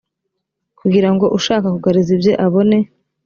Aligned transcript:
kugira 0.79 1.09
ngo 1.13 1.25
ushaka 1.37 1.67
kugaruza 1.75 2.11
ibye 2.17 2.33
abone 2.45 2.77